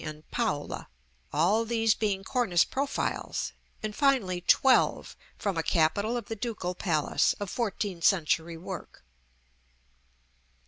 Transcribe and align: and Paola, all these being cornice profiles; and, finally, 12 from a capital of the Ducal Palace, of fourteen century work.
and 0.03 0.27
Paola, 0.31 0.89
all 1.31 1.63
these 1.63 1.93
being 1.93 2.23
cornice 2.23 2.65
profiles; 2.65 3.53
and, 3.83 3.95
finally, 3.95 4.41
12 4.41 5.15
from 5.37 5.57
a 5.59 5.61
capital 5.61 6.17
of 6.17 6.25
the 6.25 6.35
Ducal 6.35 6.73
Palace, 6.73 7.33
of 7.33 7.51
fourteen 7.51 8.01
century 8.01 8.57
work. 8.57 9.03